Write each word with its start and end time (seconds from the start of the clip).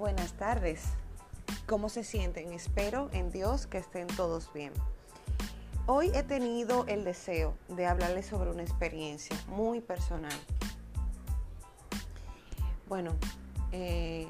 buenas 0.00 0.32
tardes. 0.32 0.82
¿Cómo 1.66 1.90
se 1.90 2.04
sienten? 2.04 2.54
Espero 2.54 3.10
en 3.12 3.30
Dios 3.30 3.66
que 3.66 3.76
estén 3.76 4.06
todos 4.06 4.50
bien. 4.54 4.72
Hoy 5.86 6.10
he 6.14 6.22
tenido 6.22 6.86
el 6.86 7.04
deseo 7.04 7.54
de 7.68 7.84
hablarles 7.84 8.24
sobre 8.24 8.50
una 8.50 8.62
experiencia 8.62 9.36
muy 9.48 9.82
personal. 9.82 10.32
Bueno, 12.88 13.14
eh, 13.72 14.26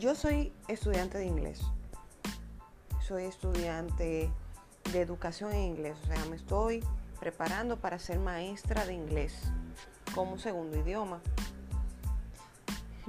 yo 0.00 0.16
soy 0.16 0.52
estudiante 0.66 1.18
de 1.18 1.26
inglés. 1.26 1.60
Soy 3.00 3.26
estudiante 3.26 4.28
de 4.92 5.00
educación 5.00 5.52
en 5.52 5.60
inglés. 5.60 5.96
O 6.02 6.06
sea, 6.08 6.24
me 6.24 6.34
estoy 6.34 6.84
preparando 7.20 7.76
para 7.78 8.00
ser 8.00 8.18
maestra 8.18 8.84
de 8.86 8.94
inglés 8.94 9.52
como 10.16 10.36
segundo 10.36 10.76
idioma. 10.76 11.20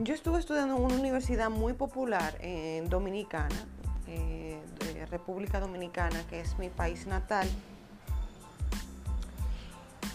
Yo 0.03 0.15
estuve 0.15 0.39
estudiando 0.39 0.77
en 0.77 0.83
una 0.83 0.95
universidad 0.95 1.51
muy 1.51 1.73
popular 1.73 2.35
en 2.41 2.89
Dominicana, 2.89 3.67
eh, 4.07 4.59
República 5.11 5.59
Dominicana, 5.59 6.23
que 6.27 6.41
es 6.41 6.57
mi 6.57 6.69
país 6.69 7.05
natal. 7.05 7.47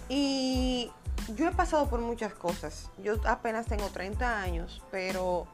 Y 0.08 0.90
yo 1.36 1.46
he 1.46 1.52
pasado 1.52 1.88
por 1.88 2.00
muchas 2.00 2.34
cosas. 2.34 2.90
Yo 3.00 3.14
apenas 3.28 3.66
tengo 3.66 3.86
30 3.86 4.40
años, 4.40 4.82
pero 4.90 5.46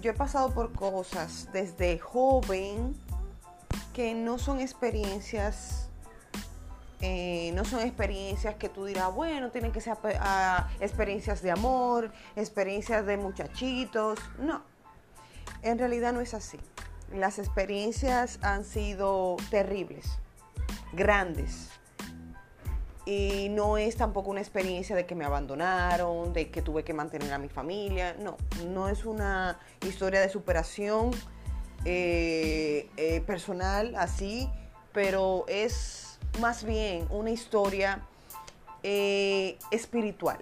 yo 0.00 0.12
he 0.12 0.14
pasado 0.14 0.54
por 0.54 0.72
cosas 0.72 1.50
desde 1.52 1.98
joven 1.98 2.96
que 3.92 4.14
no 4.14 4.38
son 4.38 4.58
experiencias 4.58 5.87
eh, 7.00 7.52
no 7.54 7.64
son 7.64 7.80
experiencias 7.80 8.56
que 8.56 8.68
tú 8.68 8.84
dirás, 8.84 9.14
bueno, 9.14 9.50
tienen 9.50 9.70
que 9.70 9.80
ser 9.80 9.96
experiencias 10.80 11.42
de 11.42 11.50
amor, 11.52 12.12
experiencias 12.34 13.06
de 13.06 13.16
muchachitos. 13.16 14.18
No, 14.38 14.62
en 15.62 15.78
realidad 15.78 16.12
no 16.12 16.20
es 16.20 16.34
así. 16.34 16.58
Las 17.14 17.38
experiencias 17.38 18.38
han 18.42 18.64
sido 18.64 19.36
terribles, 19.50 20.18
grandes. 20.92 21.70
Y 23.06 23.48
no 23.48 23.78
es 23.78 23.96
tampoco 23.96 24.30
una 24.30 24.40
experiencia 24.40 24.94
de 24.94 25.06
que 25.06 25.14
me 25.14 25.24
abandonaron, 25.24 26.34
de 26.34 26.50
que 26.50 26.60
tuve 26.60 26.84
que 26.84 26.92
mantener 26.92 27.32
a 27.32 27.38
mi 27.38 27.48
familia. 27.48 28.14
No, 28.18 28.36
no 28.66 28.88
es 28.88 29.06
una 29.06 29.58
historia 29.86 30.20
de 30.20 30.28
superación 30.28 31.12
eh, 31.84 32.90
eh, 32.96 33.20
personal 33.22 33.94
así, 33.96 34.50
pero 34.92 35.46
es 35.48 36.07
más 36.40 36.64
bien 36.64 37.06
una 37.10 37.30
historia 37.30 38.02
eh, 38.82 39.58
espiritual. 39.70 40.38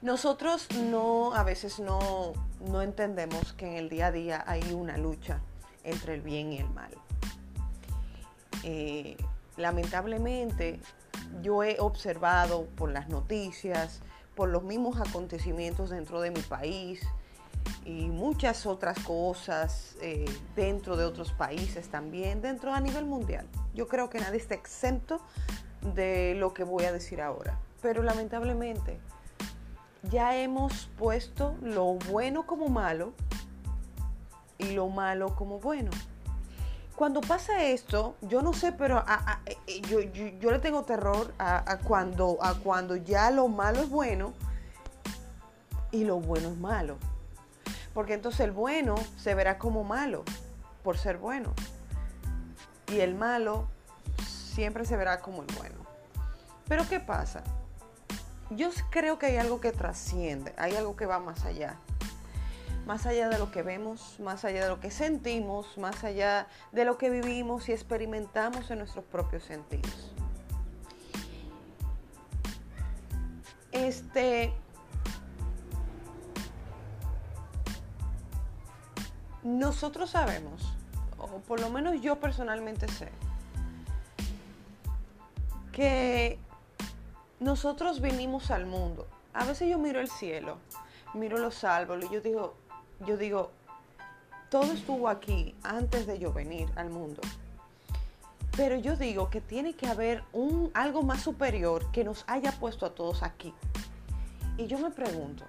Nosotros 0.00 0.68
no, 0.72 1.34
a 1.34 1.44
veces 1.44 1.78
no, 1.78 2.32
no 2.60 2.82
entendemos 2.82 3.52
que 3.52 3.66
en 3.66 3.74
el 3.74 3.88
día 3.88 4.06
a 4.08 4.12
día 4.12 4.44
hay 4.46 4.72
una 4.72 4.96
lucha 4.96 5.40
entre 5.84 6.14
el 6.14 6.22
bien 6.22 6.52
y 6.52 6.58
el 6.58 6.68
mal. 6.70 6.90
Eh, 8.64 9.16
lamentablemente, 9.56 10.80
yo 11.42 11.62
he 11.62 11.78
observado 11.78 12.66
por 12.76 12.90
las 12.90 13.08
noticias, 13.08 14.00
por 14.34 14.48
los 14.48 14.62
mismos 14.62 15.00
acontecimientos 15.00 15.90
dentro 15.90 16.20
de 16.20 16.30
mi 16.30 16.40
país, 16.40 17.00
y 17.84 18.08
muchas 18.08 18.66
otras 18.66 18.98
cosas 19.00 19.96
eh, 20.00 20.24
dentro 20.54 20.96
de 20.96 21.04
otros 21.04 21.32
países 21.32 21.88
también, 21.88 22.40
dentro 22.40 22.72
a 22.72 22.80
nivel 22.80 23.04
mundial. 23.04 23.46
Yo 23.74 23.88
creo 23.88 24.08
que 24.08 24.20
nadie 24.20 24.38
está 24.38 24.54
exento 24.54 25.20
de 25.94 26.34
lo 26.36 26.54
que 26.54 26.64
voy 26.64 26.84
a 26.84 26.92
decir 26.92 27.20
ahora, 27.20 27.58
pero 27.80 28.02
lamentablemente 28.02 29.00
ya 30.10 30.36
hemos 30.36 30.88
puesto 30.98 31.56
lo 31.62 31.94
bueno 31.94 32.46
como 32.46 32.68
malo 32.68 33.12
y 34.58 34.72
lo 34.72 34.88
malo 34.88 35.34
como 35.34 35.58
bueno. 35.58 35.90
Cuando 36.94 37.20
pasa 37.20 37.64
esto, 37.64 38.16
yo 38.20 38.42
no 38.42 38.52
sé, 38.52 38.70
pero 38.70 39.02
eh, 39.46 39.82
yo, 40.40 40.50
le 40.50 40.58
tengo 40.60 40.84
terror 40.84 41.32
a, 41.38 41.78
cuando, 41.78 42.38
a 42.40 42.54
cuando 42.54 42.94
ya 42.94 43.30
lo 43.30 43.48
malo 43.48 43.80
es 43.80 43.88
bueno 43.88 44.34
y 45.90 46.04
lo 46.04 46.20
bueno 46.20 46.50
es 46.50 46.58
malo 46.58 46.96
porque 47.94 48.14
entonces 48.14 48.40
el 48.40 48.52
bueno 48.52 48.94
se 49.16 49.34
verá 49.34 49.58
como 49.58 49.84
malo 49.84 50.24
por 50.82 50.98
ser 50.98 51.18
bueno. 51.18 51.52
Y 52.88 53.00
el 53.00 53.14
malo 53.14 53.68
siempre 54.26 54.84
se 54.84 54.96
verá 54.96 55.20
como 55.20 55.42
el 55.42 55.54
bueno. 55.56 55.76
Pero 56.68 56.88
¿qué 56.88 57.00
pasa? 57.00 57.42
Yo 58.50 58.70
creo 58.90 59.18
que 59.18 59.26
hay 59.26 59.36
algo 59.36 59.60
que 59.60 59.72
trasciende, 59.72 60.52
hay 60.58 60.74
algo 60.76 60.96
que 60.96 61.06
va 61.06 61.18
más 61.18 61.44
allá. 61.44 61.76
Más 62.86 63.06
allá 63.06 63.28
de 63.28 63.38
lo 63.38 63.50
que 63.50 63.62
vemos, 63.62 64.18
más 64.18 64.44
allá 64.44 64.64
de 64.64 64.68
lo 64.68 64.80
que 64.80 64.90
sentimos, 64.90 65.78
más 65.78 66.02
allá 66.02 66.48
de 66.72 66.84
lo 66.84 66.98
que 66.98 67.10
vivimos 67.10 67.68
y 67.68 67.72
experimentamos 67.72 68.70
en 68.70 68.78
nuestros 68.78 69.04
propios 69.04 69.44
sentidos. 69.44 70.12
Este, 73.70 74.52
nosotros 79.42 80.10
sabemos, 80.10 80.62
o 81.18 81.26
por 81.40 81.60
lo 81.60 81.70
menos 81.70 82.00
yo 82.00 82.20
personalmente 82.20 82.88
sé, 82.88 83.08
que 85.72 86.38
nosotros 87.40 88.00
venimos 88.00 88.50
al 88.50 88.66
mundo. 88.66 89.06
A 89.32 89.44
veces 89.44 89.68
yo 89.68 89.78
miro 89.78 90.00
el 90.00 90.08
cielo, 90.08 90.58
miro 91.14 91.38
los 91.38 91.64
árboles 91.64 92.10
yo 92.10 92.20
digo, 92.20 92.54
yo 93.06 93.16
digo, 93.16 93.50
todo 94.50 94.72
estuvo 94.72 95.08
aquí 95.08 95.54
antes 95.62 96.06
de 96.06 96.18
yo 96.18 96.32
venir 96.32 96.68
al 96.76 96.90
mundo. 96.90 97.22
Pero 98.54 98.76
yo 98.76 98.96
digo 98.96 99.30
que 99.30 99.40
tiene 99.40 99.72
que 99.74 99.86
haber 99.86 100.22
un, 100.32 100.70
algo 100.74 101.02
más 101.02 101.22
superior 101.22 101.90
que 101.90 102.04
nos 102.04 102.24
haya 102.26 102.52
puesto 102.52 102.84
a 102.84 102.94
todos 102.94 103.22
aquí. 103.22 103.54
Y 104.58 104.66
yo 104.66 104.78
me 104.78 104.90
pregunto, 104.90 105.46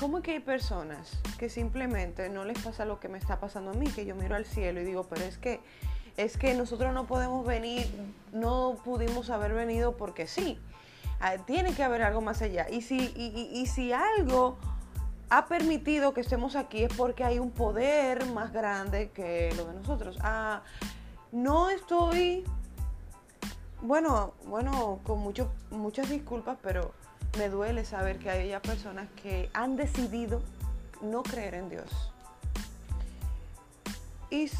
¿Cómo 0.00 0.16
es 0.16 0.24
que 0.24 0.30
hay 0.30 0.40
personas 0.40 1.20
que 1.38 1.50
simplemente 1.50 2.30
no 2.30 2.46
les 2.46 2.58
pasa 2.58 2.86
lo 2.86 2.98
que 2.98 3.10
me 3.10 3.18
está 3.18 3.38
pasando 3.38 3.72
a 3.72 3.74
mí? 3.74 3.86
Que 3.86 4.06
yo 4.06 4.16
miro 4.16 4.34
al 4.34 4.46
cielo 4.46 4.80
y 4.80 4.84
digo, 4.84 5.04
pero 5.04 5.26
es 5.26 5.36
que 5.36 5.60
es 6.16 6.38
que 6.38 6.54
nosotros 6.54 6.94
no 6.94 7.06
podemos 7.06 7.46
venir, 7.46 7.86
no 8.32 8.78
pudimos 8.82 9.28
haber 9.28 9.52
venido 9.52 9.98
porque 9.98 10.26
sí. 10.26 10.58
Ah, 11.20 11.36
tiene 11.44 11.74
que 11.74 11.82
haber 11.82 12.00
algo 12.00 12.22
más 12.22 12.40
allá. 12.40 12.66
Y 12.70 12.80
si, 12.80 13.12
y, 13.14 13.66
si 13.66 13.92
algo 13.92 14.56
ha 15.28 15.44
permitido 15.48 16.14
que 16.14 16.22
estemos 16.22 16.56
aquí 16.56 16.84
es 16.84 16.94
porque 16.94 17.22
hay 17.22 17.38
un 17.38 17.50
poder 17.50 18.24
más 18.32 18.54
grande 18.54 19.10
que 19.10 19.52
lo 19.54 19.66
de 19.66 19.74
nosotros. 19.74 20.16
Ah, 20.22 20.62
no 21.30 21.68
estoy, 21.68 22.44
bueno, 23.82 24.32
bueno, 24.46 25.00
con 25.04 25.18
mucho, 25.18 25.52
muchas 25.70 26.08
disculpas, 26.08 26.56
pero 26.62 26.94
me 27.38 27.48
duele 27.48 27.84
saber 27.84 28.18
que 28.18 28.30
hay 28.30 28.52
personas 28.60 29.08
que 29.22 29.50
han 29.52 29.76
decidido 29.76 30.42
no 31.00 31.22
creer 31.22 31.54
en 31.54 31.68
Dios. 31.68 32.12
Y, 34.30 34.50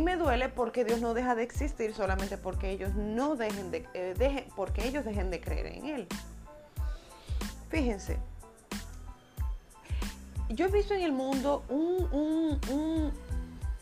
me 0.00 0.16
duele 0.16 0.48
porque 0.48 0.84
Dios 0.84 1.00
no 1.00 1.12
deja 1.12 1.34
de 1.34 1.42
existir 1.42 1.94
solamente 1.94 2.38
porque 2.38 2.70
ellos 2.70 2.94
no 2.94 3.36
dejen 3.36 3.70
de, 3.70 3.86
eh, 3.92 4.46
porque 4.56 4.86
ellos 4.86 5.04
dejen 5.04 5.30
de 5.30 5.40
creer 5.40 5.66
en 5.66 5.86
Él. 5.86 6.08
Fíjense, 7.68 8.18
yo 10.48 10.66
he 10.66 10.70
visto 10.70 10.94
en 10.94 11.02
el 11.02 11.12
mundo 11.12 11.64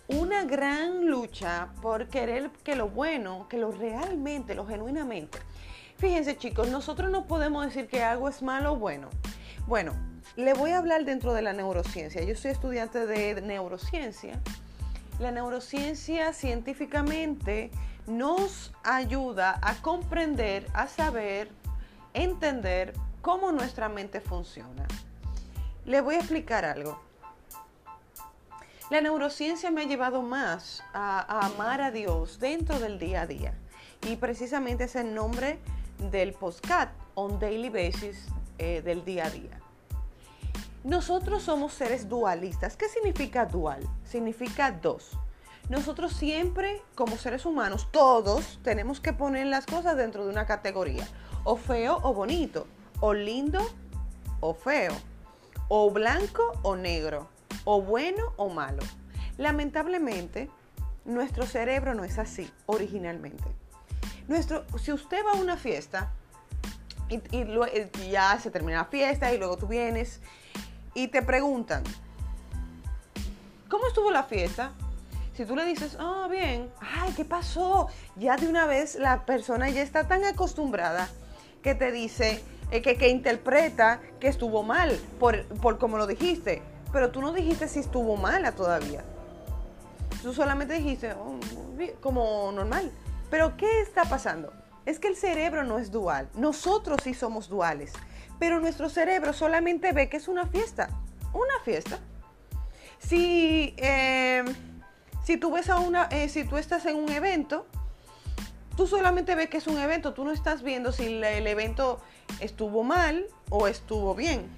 una 0.08 0.44
gran 0.44 1.06
lucha 1.06 1.68
por 1.80 2.08
querer 2.08 2.50
que 2.64 2.74
lo 2.74 2.88
bueno, 2.88 3.46
que 3.48 3.58
lo 3.58 3.70
realmente, 3.70 4.54
lo 4.54 4.66
genuinamente, 4.66 5.38
Fíjense 6.00 6.38
chicos, 6.38 6.68
nosotros 6.68 7.10
no 7.10 7.26
podemos 7.26 7.66
decir 7.66 7.86
que 7.86 8.02
algo 8.02 8.30
es 8.30 8.40
malo 8.40 8.72
o 8.72 8.76
bueno. 8.76 9.10
Bueno, 9.66 9.92
le 10.34 10.54
voy 10.54 10.70
a 10.70 10.78
hablar 10.78 11.04
dentro 11.04 11.34
de 11.34 11.42
la 11.42 11.52
neurociencia. 11.52 12.24
Yo 12.24 12.34
soy 12.34 12.52
estudiante 12.52 13.04
de 13.06 13.42
neurociencia. 13.42 14.40
La 15.18 15.30
neurociencia 15.30 16.32
científicamente 16.32 17.70
nos 18.06 18.72
ayuda 18.82 19.60
a 19.60 19.74
comprender, 19.82 20.66
a 20.72 20.88
saber, 20.88 21.50
entender 22.14 22.94
cómo 23.20 23.52
nuestra 23.52 23.90
mente 23.90 24.22
funciona. 24.22 24.88
Le 25.84 26.00
voy 26.00 26.14
a 26.14 26.20
explicar 26.20 26.64
algo. 26.64 26.98
La 28.88 29.02
neurociencia 29.02 29.70
me 29.70 29.82
ha 29.82 29.86
llevado 29.86 30.22
más 30.22 30.82
a, 30.94 31.44
amar 31.46 31.82
a 31.82 31.90
Dios 31.90 32.40
dentro 32.40 32.78
del 32.78 32.98
día 32.98 33.20
a 33.20 33.26
día. 33.26 33.52
Y 34.08 34.16
precisamente 34.16 34.84
es 34.84 34.96
el 34.96 35.14
nombre 35.14 35.58
del 36.10 36.32
postcat 36.32 36.90
on 37.14 37.38
daily 37.38 37.68
basis 37.68 38.26
eh, 38.58 38.82
del 38.82 39.04
día 39.04 39.26
a 39.26 39.30
día. 39.30 39.60
Nosotros 40.82 41.42
somos 41.42 41.74
seres 41.74 42.08
dualistas. 42.08 42.76
¿Qué 42.76 42.88
significa 42.88 43.44
dual? 43.44 43.82
Significa 44.04 44.70
dos. 44.70 45.18
Nosotros 45.68 46.14
siempre, 46.14 46.82
como 46.94 47.16
seres 47.16 47.44
humanos, 47.46 47.88
todos 47.92 48.58
tenemos 48.62 49.00
que 49.00 49.12
poner 49.12 49.46
las 49.46 49.66
cosas 49.66 49.96
dentro 49.96 50.24
de 50.24 50.30
una 50.30 50.46
categoría, 50.46 51.06
o 51.44 51.56
feo 51.56 52.00
o 52.02 52.12
bonito, 52.14 52.66
o 53.00 53.14
lindo 53.14 53.60
o 54.40 54.54
feo, 54.54 54.94
o 55.68 55.90
blanco 55.90 56.58
o 56.62 56.76
negro, 56.76 57.28
o 57.64 57.82
bueno 57.82 58.32
o 58.36 58.48
malo. 58.48 58.82
Lamentablemente, 59.36 60.50
nuestro 61.04 61.46
cerebro 61.46 61.94
no 61.94 62.04
es 62.04 62.18
así 62.18 62.50
originalmente. 62.66 63.44
Nuestro, 64.30 64.64
si 64.78 64.92
usted 64.92 65.26
va 65.26 65.32
a 65.32 65.42
una 65.42 65.56
fiesta 65.56 66.12
y, 67.08 67.16
eh, 67.16 67.90
ya 68.12 68.38
se 68.38 68.52
termina 68.52 68.78
la 68.78 68.84
fiesta 68.84 69.34
y 69.34 69.38
luego 69.38 69.56
tú 69.56 69.66
vienes 69.66 70.20
y 70.94 71.08
te 71.08 71.20
preguntan, 71.20 71.82
¿cómo 73.68 73.88
estuvo 73.88 74.12
la 74.12 74.22
fiesta? 74.22 74.70
Si 75.34 75.44
tú 75.44 75.56
le 75.56 75.64
dices, 75.64 75.96
ah, 75.98 76.28
bien, 76.30 76.70
ay, 76.80 77.12
¿qué 77.16 77.24
pasó? 77.24 77.88
Ya 78.14 78.36
de 78.36 78.46
una 78.46 78.66
vez 78.66 78.94
la 78.94 79.26
persona 79.26 79.68
ya 79.68 79.82
está 79.82 80.06
tan 80.06 80.22
acostumbrada 80.22 81.08
que 81.60 81.74
te 81.74 81.90
dice, 81.90 82.40
eh, 82.70 82.82
que, 82.82 82.96
que, 82.96 83.08
interpreta 83.08 84.00
que 84.20 84.28
estuvo 84.28 84.62
mal 84.62 84.96
por, 85.18 85.44
por 85.56 85.78
como 85.80 85.98
lo 85.98 86.06
dijiste. 86.06 86.62
Pero 86.92 87.10
tú 87.10 87.20
no 87.20 87.32
dijiste 87.32 87.66
si 87.66 87.80
estuvo 87.80 88.16
mala 88.16 88.52
todavía. 88.52 89.02
Tú 90.22 90.32
solamente 90.32 90.74
dijiste 90.74 91.14
oh, 91.14 91.40
como 92.00 92.52
normal. 92.52 92.92
Pero 93.30 93.56
¿qué 93.56 93.80
está 93.80 94.04
pasando? 94.04 94.52
Es 94.86 94.98
que 94.98 95.08
el 95.08 95.16
cerebro 95.16 95.64
no 95.64 95.78
es 95.78 95.90
dual. 95.90 96.28
Nosotros 96.34 96.98
sí 97.02 97.14
somos 97.14 97.48
duales. 97.48 97.92
Pero 98.38 98.60
nuestro 98.60 98.88
cerebro 98.88 99.32
solamente 99.32 99.92
ve 99.92 100.08
que 100.08 100.16
es 100.16 100.26
una 100.28 100.46
fiesta. 100.46 100.88
Una 101.32 101.60
fiesta. 101.64 101.98
Si, 102.98 103.74
eh, 103.78 104.44
si 105.24 105.36
tú 105.36 105.52
ves 105.52 105.70
a 105.70 105.78
una, 105.78 106.04
eh, 106.10 106.28
si 106.28 106.44
tú 106.44 106.56
estás 106.56 106.86
en 106.86 106.96
un 106.96 107.08
evento, 107.10 107.66
tú 108.76 108.86
solamente 108.86 109.34
ves 109.34 109.48
que 109.48 109.58
es 109.58 109.66
un 109.66 109.78
evento. 109.78 110.12
Tú 110.12 110.24
no 110.24 110.32
estás 110.32 110.62
viendo 110.62 110.90
si 110.90 111.06
el 111.06 111.46
evento 111.46 112.00
estuvo 112.40 112.82
mal 112.82 113.26
o 113.48 113.68
estuvo 113.68 114.14
bien. 114.14 114.50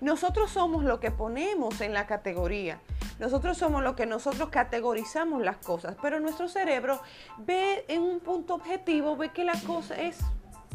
Nosotros 0.00 0.50
somos 0.50 0.84
lo 0.84 1.00
que 1.00 1.10
ponemos 1.10 1.80
en 1.80 1.92
la 1.92 2.06
categoría. 2.06 2.80
Nosotros 3.20 3.58
somos 3.58 3.82
lo 3.82 3.94
que 3.94 4.06
nosotros 4.06 4.48
categorizamos 4.48 5.42
las 5.42 5.58
cosas, 5.58 5.94
pero 6.00 6.20
nuestro 6.20 6.48
cerebro 6.48 7.02
ve 7.36 7.84
en 7.88 8.00
un 8.00 8.20
punto 8.20 8.54
objetivo, 8.54 9.14
ve 9.14 9.28
que 9.28 9.44
la 9.44 9.60
cosa 9.66 9.94
es, 10.00 10.16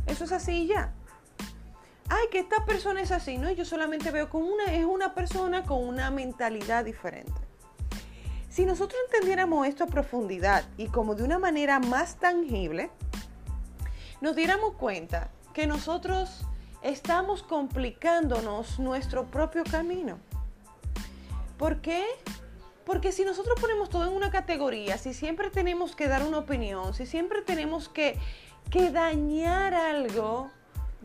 eso 0.05 0.25
es 0.25 0.31
así 0.31 0.51
y 0.61 0.67
ya. 0.67 0.93
Ay, 2.07 2.27
que 2.31 2.37
esta 2.37 2.63
persona 2.63 3.01
es 3.01 3.11
así, 3.11 3.39
¿no? 3.39 3.49
Yo 3.49 3.65
solamente 3.65 4.11
veo 4.11 4.29
como 4.29 4.45
una, 4.45 4.65
es 4.65 4.85
una 4.85 5.15
persona 5.15 5.63
con 5.63 5.83
una 5.83 6.11
mentalidad 6.11 6.85
diferente. 6.85 7.33
Si 8.47 8.63
nosotros 8.63 9.01
entendiéramos 9.07 9.67
esto 9.67 9.85
a 9.85 9.87
profundidad 9.87 10.65
y 10.77 10.89
como 10.89 11.15
de 11.15 11.23
una 11.23 11.39
manera 11.39 11.79
más 11.79 12.17
tangible, 12.17 12.91
nos 14.21 14.35
diéramos 14.35 14.75
cuenta 14.75 15.31
que 15.51 15.65
nosotros 15.65 16.45
estamos 16.83 17.41
complicándonos 17.41 18.77
nuestro 18.77 19.25
propio 19.25 19.63
camino. 19.63 20.19
¿Por 21.57 21.81
qué? 21.81 22.03
Porque 22.85 23.11
si 23.11 23.25
nosotros 23.25 23.59
ponemos 23.59 23.89
todo 23.89 24.05
en 24.05 24.13
una 24.13 24.29
categoría, 24.29 24.97
si 24.97 25.13
siempre 25.13 25.49
tenemos 25.49 25.95
que 25.95 26.07
dar 26.07 26.23
una 26.23 26.39
opinión, 26.39 26.93
si 26.93 27.05
siempre 27.05 27.41
tenemos 27.41 27.89
que, 27.89 28.19
que 28.69 28.91
dañar 28.91 29.73
algo, 29.73 30.51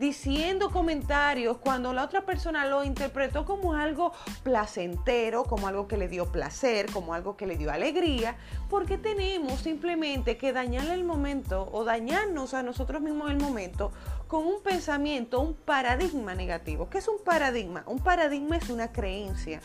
diciendo 0.01 0.71
comentarios 0.71 1.57
cuando 1.57 1.93
la 1.93 2.03
otra 2.03 2.25
persona 2.25 2.65
lo 2.65 2.83
interpretó 2.83 3.45
como 3.45 3.73
algo 3.73 4.13
placentero, 4.41 5.43
como 5.43 5.67
algo 5.67 5.87
que 5.87 5.95
le 5.95 6.07
dio 6.07 6.31
placer, 6.31 6.91
como 6.91 7.13
algo 7.13 7.37
que 7.37 7.45
le 7.45 7.55
dio 7.55 7.71
alegría, 7.71 8.35
porque 8.67 8.97
tenemos 8.97 9.61
simplemente 9.61 10.37
que 10.37 10.53
dañarle 10.53 10.95
el 10.95 11.03
momento 11.03 11.69
o 11.71 11.83
dañarnos 11.83 12.55
a 12.55 12.63
nosotros 12.63 13.01
mismos 13.01 13.29
el 13.29 13.37
momento 13.37 13.91
con 14.27 14.47
un 14.47 14.63
pensamiento, 14.63 15.39
un 15.39 15.53
paradigma 15.53 16.33
negativo. 16.33 16.89
¿Qué 16.89 16.97
es 16.97 17.07
un 17.07 17.23
paradigma? 17.23 17.83
Un 17.85 17.99
paradigma 17.99 18.57
es 18.57 18.69
una 18.69 18.91
creencia. 18.91 19.61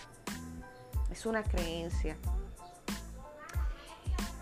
Es 1.16 1.24
una 1.24 1.42
creencia. 1.42 2.14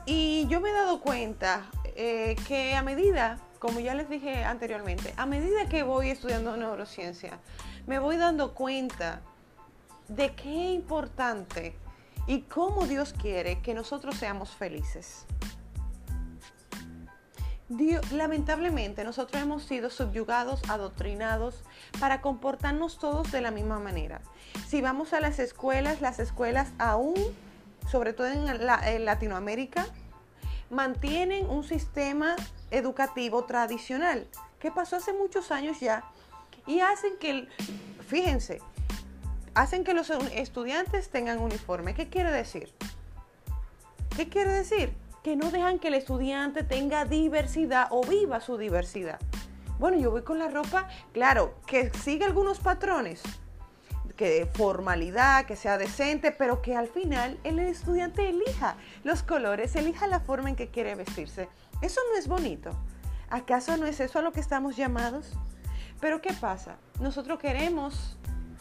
Y 0.07 0.49
yo 0.49 0.61
me 0.61 0.71
he 0.71 0.73
dado 0.73 1.01
cuenta 1.01 1.71
eh, 1.95 2.35
que 2.49 2.75
a 2.75 2.83
medida 2.83 3.39
como 3.61 3.79
ya 3.79 3.95
les 3.95 4.11
dije 4.11 4.45
anteriormente, 4.45 5.15
a 5.17 5.25
medida 5.25 5.67
que 5.67 5.85
voy 5.85 6.11
estudiando 6.11 6.57
neurociencia, 6.57 7.39
me 7.87 8.01
voy 8.01 8.17
dando 8.17 8.53
cuenta 8.53 9.23
de 10.09 10.35
qué 10.35 10.73
importante 10.73 11.75
y 12.27 12.41
cómo 12.43 12.87
Dios 12.87 13.15
quiere 13.15 13.63
que 13.63 13.73
nosotros 13.73 14.17
seamos 14.17 14.51
felices. 14.51 15.25
Lamentablemente 17.69 19.05
nosotros 19.05 19.43
hemos 19.43 19.65
sido 19.65 19.91
subyugados, 19.91 20.63
adoctrinados 20.69 21.63
para 21.99 22.21
comportarnos 22.21 22.99
todos 22.99 23.33
de 23.33 23.41
la 23.41 23.51
misma 23.51 23.79
manera. 23.79 24.21
Si 24.67 24.81
vamos 24.81 25.13
a 25.13 25.21
las 25.21 25.39
escuelas, 25.39 26.01
las 26.01 26.19
escuelas 26.19 26.69
aún, 26.79 27.15
sobre 27.91 28.13
todo 28.13 28.29
en, 28.29 28.47
en 28.49 29.05
Latinoamérica, 29.05 29.87
mantienen 30.71 31.49
un 31.49 31.65
sistema 31.65 32.37
educativo 32.71 33.45
tradicional, 33.45 34.27
que 34.59 34.71
pasó 34.71 34.97
hace 34.97 35.13
muchos 35.13 35.51
años 35.51 35.81
ya, 35.81 36.05
y 36.67 36.81
hacen 36.81 37.17
que, 37.19 37.49
fíjense, 38.07 38.61
hacen 39.55 39.85
que 39.85 39.95
los 39.95 40.11
estudiantes 40.11 41.11
tengan 41.11 41.39
uniforme. 41.39 41.95
¿Qué 41.95 42.09
quiere 42.09 42.31
decir? 42.31 42.73
¿Qué 44.17 44.29
quiere 44.29 44.51
decir? 44.51 44.95
Que 45.25 45.37
no 45.37 45.51
dejan 45.51 45.79
que 45.79 45.89
el 45.89 45.95
estudiante 45.95 46.63
tenga 46.63 47.07
diversidad 47.07 47.89
o 47.91 48.03
viva 48.03 48.41
su 48.41 48.59
diversidad. 48.59 49.19
Bueno, 49.79 49.99
yo 49.99 50.11
voy 50.11 50.23
con 50.23 50.39
la 50.39 50.49
ropa, 50.49 50.87
claro, 51.13 51.55
que 51.67 51.91
siga 51.95 52.27
algunos 52.27 52.61
patrones, 52.61 53.23
que 54.17 54.47
formalidad, 54.53 55.47
que 55.47 55.57
sea 55.57 55.79
decente, 55.79 56.31
pero 56.31 56.61
que 56.61 56.77
al 56.77 56.89
final 56.89 57.41
el 57.43 57.59
estudiante 57.59 58.29
elija 58.29 58.77
los 59.03 59.23
colores, 59.23 59.75
elija 59.77 60.07
la 60.07 60.21
forma 60.21 60.51
en 60.51 60.57
que 60.57 60.69
quiere 60.69 60.95
vestirse. 60.95 61.49
Eso 61.81 62.03
no 62.13 62.19
es 62.19 62.29
bonito. 62.29 62.71
¿Acaso 63.31 63.79
no 63.79 63.87
es 63.87 64.01
eso 64.01 64.19
a 64.19 64.23
lo 64.23 64.33
que 64.33 64.41
estamos 64.41 64.77
llamados? 64.77 65.33
Pero 66.03 66.21
¿qué 66.21 66.35
pasa? 66.35 66.77
Nosotros 67.01 67.39
queremos 67.39 68.19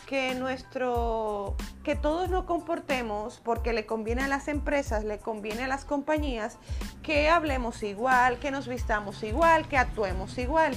que 0.08 0.36
nuestro 0.36 1.56
que 1.84 1.96
todos 1.96 2.30
nos 2.30 2.46
comportemos 2.46 3.42
porque 3.44 3.74
le 3.74 3.86
conviene 3.86 4.24
a 4.24 4.28
las 4.28 4.48
empresas, 4.48 5.04
le 5.04 5.20
conviene 5.20 5.64
a 5.64 5.68
las 5.68 5.86
compañías 5.86 6.58
que 7.02 7.30
hablemos 7.30 7.84
igual, 7.84 8.40
que 8.40 8.52
nos 8.52 8.68
vistamos 8.68 9.24
igual, 9.24 9.68
que 9.68 9.78
actuemos 9.78 10.38
igual. 10.38 10.74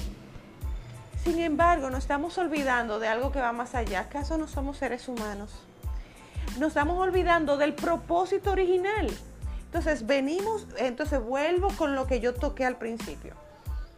Sin 1.22 1.40
embargo, 1.40 1.90
nos 1.90 2.00
estamos 2.00 2.38
olvidando 2.38 2.98
de 2.98 3.08
algo 3.08 3.32
que 3.32 3.40
va 3.40 3.52
más 3.52 3.74
allá. 3.74 4.00
¿Acaso 4.00 4.38
no 4.38 4.46
somos 4.46 4.76
seres 4.76 5.08
humanos? 5.08 5.50
Nos 6.58 6.68
estamos 6.68 6.98
olvidando 6.98 7.56
del 7.56 7.74
propósito 7.74 8.52
original. 8.52 9.10
Entonces, 9.64 10.06
venimos, 10.06 10.66
entonces 10.78 11.20
vuelvo 11.20 11.68
con 11.76 11.94
lo 11.94 12.06
que 12.06 12.20
yo 12.20 12.32
toqué 12.34 12.64
al 12.64 12.76
principio. 12.76 13.34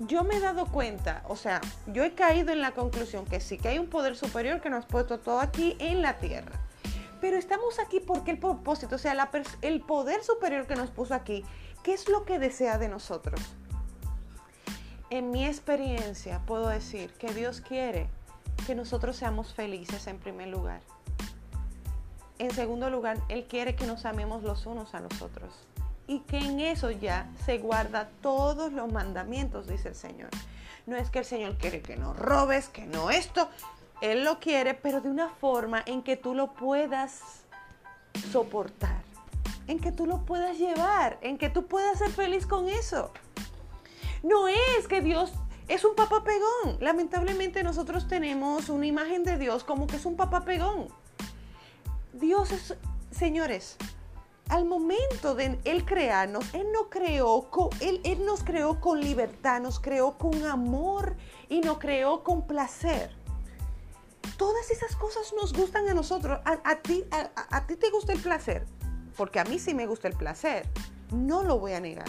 Yo 0.00 0.24
me 0.24 0.36
he 0.36 0.40
dado 0.40 0.66
cuenta, 0.66 1.22
o 1.28 1.36
sea, 1.36 1.60
yo 1.86 2.04
he 2.04 2.14
caído 2.14 2.52
en 2.52 2.60
la 2.60 2.72
conclusión 2.72 3.24
que 3.24 3.40
sí, 3.40 3.58
que 3.58 3.68
hay 3.68 3.78
un 3.78 3.88
poder 3.88 4.16
superior 4.16 4.60
que 4.60 4.70
nos 4.70 4.84
ha 4.84 4.88
puesto 4.88 5.18
todo 5.18 5.40
aquí 5.40 5.76
en 5.80 6.02
la 6.02 6.18
tierra. 6.18 6.52
Pero 7.20 7.36
estamos 7.36 7.80
aquí 7.80 7.98
porque 7.98 8.30
el 8.30 8.38
propósito, 8.38 8.94
o 8.94 8.98
sea, 8.98 9.30
el 9.62 9.80
poder 9.80 10.22
superior 10.22 10.66
que 10.66 10.76
nos 10.76 10.90
puso 10.90 11.14
aquí, 11.14 11.44
¿qué 11.82 11.94
es 11.94 12.08
lo 12.08 12.24
que 12.24 12.38
desea 12.38 12.78
de 12.78 12.88
nosotros? 12.88 13.40
en 15.10 15.30
mi 15.30 15.46
experiencia 15.46 16.40
puedo 16.46 16.68
decir 16.68 17.10
que 17.14 17.32
Dios 17.32 17.60
quiere 17.60 18.08
que 18.66 18.74
nosotros 18.74 19.16
seamos 19.16 19.54
felices 19.54 20.06
en 20.06 20.18
primer 20.18 20.48
lugar. 20.48 20.80
En 22.38 22.50
segundo 22.50 22.90
lugar, 22.90 23.18
Él 23.28 23.46
quiere 23.48 23.74
que 23.74 23.86
nos 23.86 24.04
amemos 24.04 24.42
los 24.42 24.66
unos 24.66 24.94
a 24.94 25.00
los 25.00 25.22
otros. 25.22 25.52
Y 26.08 26.20
que 26.20 26.38
en 26.38 26.58
eso 26.58 26.90
ya 26.90 27.30
se 27.44 27.58
guarda 27.58 28.08
todos 28.22 28.72
los 28.72 28.90
mandamientos, 28.90 29.68
dice 29.68 29.90
el 29.90 29.94
Señor. 29.94 30.30
No 30.86 30.96
es 30.96 31.10
que 31.10 31.20
el 31.20 31.26
Señor 31.26 31.58
quiere 31.58 31.82
que 31.82 31.96
no 31.96 32.14
robes, 32.14 32.68
que 32.68 32.86
no 32.86 33.10
esto. 33.10 33.48
Él 34.00 34.24
lo 34.24 34.40
quiere, 34.40 34.74
pero 34.74 35.02
de 35.02 35.10
una 35.10 35.28
forma 35.28 35.82
en 35.84 36.02
que 36.02 36.16
tú 36.16 36.34
lo 36.34 36.54
puedas 36.54 37.44
soportar. 38.32 39.02
En 39.66 39.78
que 39.78 39.92
tú 39.92 40.06
lo 40.06 40.24
puedas 40.24 40.58
llevar. 40.58 41.18
En 41.20 41.36
que 41.36 41.50
tú 41.50 41.66
puedas 41.66 41.98
ser 41.98 42.10
feliz 42.10 42.46
con 42.46 42.68
eso. 42.68 43.12
No 44.22 44.48
es 44.48 44.88
que 44.88 45.02
Dios 45.02 45.32
es 45.68 45.84
un 45.84 45.94
papá 45.94 46.24
pegón. 46.24 46.78
Lamentablemente 46.80 47.62
nosotros 47.62 48.08
tenemos 48.08 48.70
una 48.70 48.86
imagen 48.86 49.24
de 49.24 49.36
Dios 49.36 49.62
como 49.62 49.86
que 49.86 49.96
es 49.96 50.06
un 50.06 50.16
papá 50.16 50.44
pegón. 50.44 50.88
Dios 52.14 52.50
es, 52.50 52.74
señores, 53.10 53.76
al 54.48 54.64
momento 54.64 55.34
de 55.34 55.58
Él 55.64 55.84
crearnos, 55.84 56.52
Él, 56.54 56.66
no 56.72 56.88
creó 56.88 57.50
con, 57.50 57.70
él, 57.80 58.00
nos 58.24 58.42
creó 58.42 58.80
con 58.80 59.00
libertad, 59.00 59.60
nos 59.60 59.80
creó 59.80 60.16
con 60.16 60.44
amor 60.44 61.16
y 61.48 61.60
nos 61.60 61.78
creó 61.78 62.22
con 62.22 62.46
placer. 62.46 63.10
Todas 64.36 64.70
esas 64.70 64.94
cosas 64.96 65.32
nos 65.34 65.52
gustan 65.52 65.88
a 65.88 65.94
nosotros. 65.94 66.38
A, 66.44 66.76
ti, 66.76 67.04
a 67.10 67.66
ti 67.66 67.76
te 67.76 67.90
gusta 67.90 68.12
el 68.12 68.20
placer, 68.20 68.66
porque 69.16 69.40
a 69.40 69.44
mí 69.44 69.58
sí 69.58 69.74
me 69.74 69.86
gusta 69.86 70.08
el 70.08 70.14
placer. 70.14 70.68
No 71.10 71.42
lo 71.42 71.58
voy 71.58 71.72
a 71.72 71.80
negar 71.80 72.08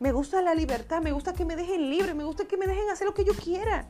me 0.00 0.12
gusta 0.12 0.40
la 0.40 0.54
libertad, 0.54 1.02
me 1.02 1.12
gusta 1.12 1.34
que 1.34 1.44
me 1.44 1.56
dejen 1.56 1.90
libre, 1.90 2.14
me 2.14 2.24
gusta 2.24 2.46
que 2.46 2.56
me 2.56 2.66
dejen 2.66 2.88
hacer 2.90 3.06
lo 3.06 3.14
que 3.14 3.22
yo 3.22 3.34
quiera. 3.34 3.86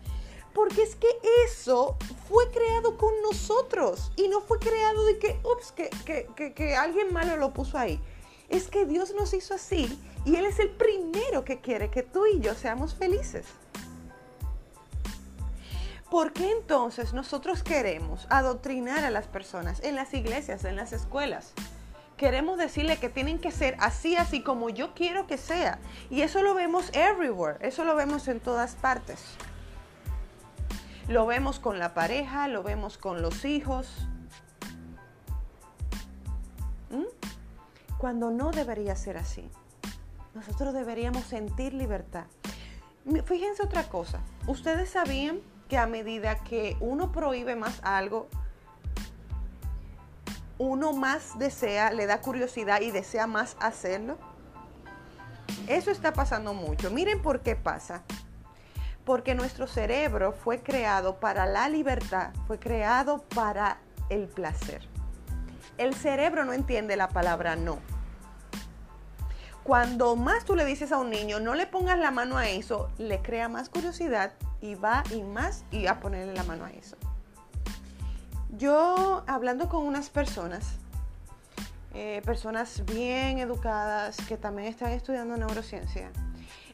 Porque 0.54 0.83
es 0.83 0.97
que 0.97 1.09
eso 1.45 1.97
fue 2.28 2.50
creado 2.50 2.97
con 2.97 3.12
nosotros 3.23 4.12
y 4.16 4.28
no 4.28 4.40
fue 4.40 4.59
creado 4.59 5.04
de 5.04 5.19
que, 5.19 5.40
ups, 5.45 5.73
que, 5.73 5.90
que, 6.35 6.52
que 6.54 6.76
alguien 6.76 7.12
malo 7.12 7.37
lo 7.37 7.52
puso 7.52 7.78
ahí. 7.78 8.00
Es 8.49 8.66
que 8.69 8.85
Dios 8.85 9.14
nos 9.14 9.33
hizo 9.33 9.54
así 9.54 9.99
y 10.25 10.37
Él 10.37 10.45
es 10.45 10.59
el 10.59 10.71
primero 10.71 11.45
que 11.45 11.61
quiere 11.61 11.90
que 11.90 12.02
tú 12.02 12.26
y 12.26 12.40
yo 12.40 12.54
seamos 12.54 12.95
felices. 12.95 13.47
¿Por 16.11 16.33
qué 16.33 16.50
entonces 16.50 17.12
nosotros 17.12 17.62
queremos 17.62 18.26
adoctrinar 18.30 19.04
a 19.04 19.11
las 19.11 19.28
personas 19.28 19.80
en 19.85 19.95
las 19.95 20.12
iglesias, 20.12 20.64
en 20.64 20.75
las 20.75 20.92
escuelas? 20.92 21.52
Queremos 22.16 22.59
decirle 22.59 22.97
que 22.97 23.09
tienen 23.09 23.38
que 23.38 23.52
ser 23.52 23.76
así, 23.78 24.16
así 24.16 24.42
como 24.42 24.71
yo 24.71 24.92
quiero 24.92 25.28
que 25.28 25.38
sea. 25.38 25.78
Y 26.11 26.23
eso 26.23 26.42
lo 26.42 26.54
vemos 26.54 26.90
everywhere, 26.95 27.59
eso 27.61 27.85
lo 27.85 27.95
vemos 27.95 28.26
en 28.26 28.40
todas 28.40 28.75
partes. 28.75 29.21
Lo 31.11 31.26
vemos 31.26 31.59
con 31.59 31.81
la 31.81 31.93
pareja, 31.93 32.47
lo 32.47 32.62
vemos 32.62 32.97
con 32.97 33.21
los 33.21 33.45
hijos. 33.45 34.07
¿Mm? 36.90 37.02
Cuando 37.99 38.31
no 38.31 38.52
debería 38.52 38.95
ser 38.95 39.17
así. 39.17 39.50
Nosotros 40.35 40.73
deberíamos 40.73 41.25
sentir 41.25 41.75
libertad. 41.75 42.26
Fíjense 43.25 43.64
otra 43.64 43.88
cosa. 43.88 44.21
¿Ustedes 44.47 44.90
sabían 44.90 45.40
que 45.69 45.79
a 45.79 45.88
medida 45.88 46.45
que 46.45 46.76
uno 46.79 47.11
prohíbe 47.11 47.57
más 47.57 47.81
algo, 47.83 48.29
uno 50.59 50.93
más 50.93 51.37
desea, 51.40 51.90
le 51.90 52.07
da 52.07 52.21
curiosidad 52.21 52.83
y 52.83 52.93
desea 52.93 53.26
más 53.26 53.57
hacerlo? 53.59 54.17
Eso 55.67 55.90
está 55.90 56.12
pasando 56.12 56.55
mucho. 56.55 56.88
Miren 56.93 57.21
por 57.21 57.40
qué 57.40 57.57
pasa. 57.57 58.05
Porque 59.04 59.35
nuestro 59.35 59.66
cerebro 59.66 60.33
fue 60.33 60.62
creado 60.62 61.21
para 61.21 61.47
la 61.47 61.69
libertad, 61.69 62.33
fue 62.47 62.59
creado 62.59 63.23
para 63.35 63.78
el 64.09 64.28
placer. 64.28 64.83
El 65.78 65.95
cerebro 65.95 66.45
no 66.45 66.52
entiende 66.52 66.97
la 66.97 67.09
palabra 67.09 67.57
no. 67.57 67.78
Cuando 69.62 70.16
más 70.16 70.45
tú 70.45 70.54
le 70.54 70.64
dices 70.64 70.90
a 70.92 70.99
un 70.99 71.11
niño, 71.11 71.38
no 71.38 71.54
le 71.54 71.66
pongas 71.66 71.99
la 71.99 72.11
mano 72.11 72.37
a 72.37 72.49
eso, 72.49 72.90
le 72.99 73.21
crea 73.21 73.49
más 73.49 73.69
curiosidad 73.69 74.33
y 74.61 74.75
va 74.75 75.04
y 75.11 75.23
más 75.23 75.64
y 75.71 75.87
a 75.87 76.00
ponerle 76.00 76.35
la 76.35 76.45
mano 76.45 76.64
a 76.64 76.71
eso. 76.71 76.97
Yo 78.50 79.23
hablando 79.26 79.69
con 79.69 79.87
unas 79.87 80.11
personas, 80.11 80.76
eh, 81.95 82.21
personas 82.25 82.85
bien 82.85 83.38
educadas 83.38 84.16
que 84.28 84.37
también 84.37 84.69
están 84.69 84.90
estudiando 84.92 85.37
neurociencia, 85.37 86.11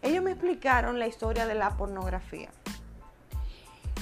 ellos 0.03 0.23
me 0.23 0.33
explicaron 0.33 0.99
la 0.99 1.07
historia 1.07 1.47
de 1.47 1.55
la 1.55 1.77
pornografía. 1.77 2.51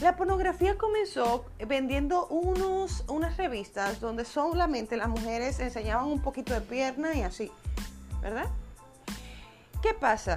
La 0.00 0.16
pornografía 0.16 0.76
comenzó 0.76 1.46
vendiendo 1.66 2.26
unos, 2.26 3.04
unas 3.08 3.36
revistas 3.36 4.00
donde 4.00 4.24
solamente 4.24 4.96
las 4.96 5.08
mujeres 5.08 5.60
enseñaban 5.60 6.06
un 6.06 6.20
poquito 6.20 6.52
de 6.52 6.60
pierna 6.60 7.14
y 7.14 7.22
así, 7.22 7.50
¿verdad? 8.20 8.48
¿Qué 9.80 9.94
pasa? 9.94 10.36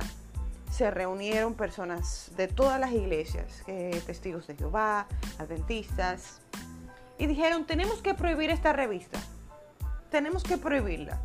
se 0.72 0.92
reunieron 0.92 1.54
personas 1.54 2.32
de 2.38 2.48
todas 2.48 2.80
las 2.80 2.92
iglesias, 2.92 3.64
testigos 4.06 4.48
de 4.48 4.56
Jehová, 4.56 5.08
adventistas, 5.40 6.42
y 7.18 7.26
dijeron, 7.26 7.66
tenemos 7.66 8.02
que 8.02 8.14
prohibir 8.14 8.52
esta 8.52 8.74
revista, 8.74 9.20
tenemos 10.12 10.44
que 10.44 10.58
prohibirla. 10.58 11.20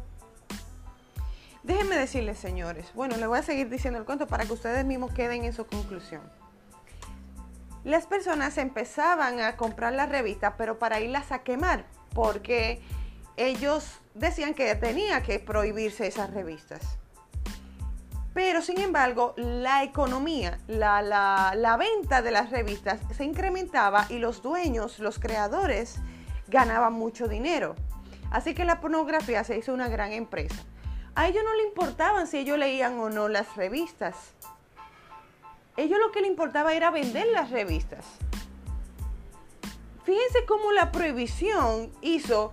Déjenme 1.63 1.97
decirles, 1.97 2.39
señores, 2.39 2.93
bueno, 2.95 3.17
les 3.17 3.29
voy 3.29 3.39
a 3.39 3.43
seguir 3.43 3.69
diciendo 3.69 3.99
el 3.99 4.05
cuento 4.05 4.27
para 4.27 4.45
que 4.45 4.53
ustedes 4.53 4.85
mismos 4.85 5.13
queden 5.13 5.45
en 5.45 5.53
su 5.53 5.65
conclusión. 5.67 6.23
Las 7.85 8.07
personas 8.07 8.59
empezaban 8.59 9.41
a 9.41 9.57
comprar 9.57 9.93
la 9.93 10.07
revista, 10.07 10.57
pero 10.57 10.79
para 10.79 11.01
irlas 11.01 11.33
a 11.33 11.43
quemar, 11.43 11.85
porque 12.15 12.83
ellos 13.37 14.01
decían 14.15 14.55
que 14.55 14.75
tenía 14.75 15.23
que 15.23 15.39
prohibirse 15.39 16.07
esas 16.07 16.33
revistas. 16.33 16.99
Pero 18.35 18.63
sin 18.63 18.81
embargo, 18.81 19.35
la 19.37 19.83
economía, 19.83 20.59
la, 20.67 21.77
venta 21.79 22.23
de 22.23 22.31
las 22.31 22.51
revistas 22.51 23.01
se 23.15 23.25
incrementaba 23.25 24.07
y 24.09 24.19
los 24.19 24.43
dueños, 24.43 24.99
los 24.99 25.19
creadores, 25.19 25.97
ganaban 26.49 26.95
mucho 26.95 27.29
dinero. 27.29 27.75
Así 28.31 28.55
que 28.55 28.65
la 28.65 28.81
pornografía 28.81 29.45
se 29.45 29.59
hizo 29.59 29.75
una 29.75 29.89
gran 29.89 30.13
empresa. 30.13 30.65
A 31.15 31.29
ellos 31.29 31.43
no 31.45 31.55
le 31.55 31.65
importaban 31.65 32.27
si 32.27 32.39
ellos 32.39 32.59
leían 32.59 32.99
o 32.99 33.11
no 33.11 33.29
las 33.29 33.57
revistas. 33.57 34.17
Ellos 35.77 35.99
lo 35.99 36.13
que 36.13 36.21
le 36.21 36.29
importaba 36.29 36.75
era 36.75 36.91
vender 36.91 37.27
las 37.29 37.51
revistas. 37.51 38.05
Fíjense 40.05 40.45
cómo 40.47 40.73
la 40.73 40.91
prohibición 40.91 41.93
hizo 42.01 42.53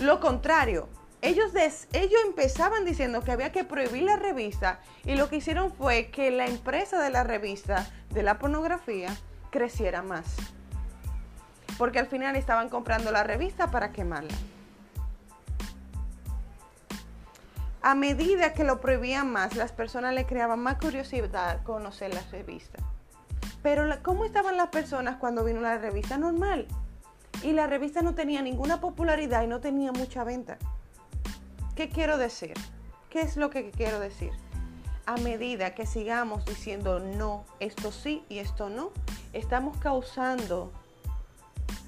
lo 0.00 0.20
contrario 0.20 0.88
ellos, 1.22 1.52
ellos 1.92 2.20
empezaban 2.26 2.84
diciendo 2.84 3.22
que 3.22 3.30
había 3.30 3.52
que 3.52 3.62
prohibir 3.62 4.02
la 4.02 4.16
revista 4.16 4.80
y 5.04 5.14
lo 5.14 5.28
que 5.28 5.36
hicieron 5.36 5.72
fue 5.72 6.10
que 6.10 6.32
la 6.32 6.46
empresa 6.46 7.00
de 7.00 7.10
la 7.10 7.22
revista 7.22 7.88
de 8.10 8.24
la 8.24 8.40
pornografía 8.40 9.08
creciera 9.50 10.02
más. 10.02 10.34
Porque 11.78 12.00
al 12.00 12.08
final 12.08 12.34
estaban 12.34 12.68
comprando 12.68 13.12
la 13.12 13.22
revista 13.22 13.70
para 13.70 13.92
quemarla. 13.92 14.34
A 17.82 17.96
medida 17.96 18.54
que 18.54 18.62
lo 18.62 18.80
prohibían 18.80 19.32
más, 19.32 19.56
las 19.56 19.72
personas 19.72 20.14
le 20.14 20.24
creaban 20.24 20.60
más 20.60 20.76
curiosidad 20.76 21.64
conocer 21.64 22.14
la 22.14 22.22
revista. 22.30 22.78
Pero 23.62 23.84
¿cómo 24.02 24.24
estaban 24.24 24.56
las 24.56 24.68
personas 24.68 25.16
cuando 25.16 25.42
vino 25.42 25.60
la 25.60 25.78
revista 25.78 26.16
normal? 26.16 26.68
Y 27.42 27.52
la 27.52 27.66
revista 27.66 28.00
no 28.02 28.14
tenía 28.14 28.40
ninguna 28.40 28.80
popularidad 28.80 29.42
y 29.42 29.48
no 29.48 29.60
tenía 29.60 29.90
mucha 29.90 30.22
venta. 30.22 30.58
¿Qué 31.74 31.88
quiero 31.88 32.18
decir? 32.18 32.54
¿Qué 33.10 33.20
es 33.20 33.36
lo 33.36 33.50
que 33.50 33.72
quiero 33.72 33.98
decir? 33.98 34.30
A 35.06 35.16
medida 35.16 35.74
que 35.74 35.84
sigamos 35.84 36.44
diciendo 36.44 37.00
no, 37.00 37.44
esto 37.58 37.90
sí 37.90 38.24
y 38.28 38.38
esto 38.38 38.68
no, 38.70 38.90
estamos 39.32 39.76
causando 39.78 40.70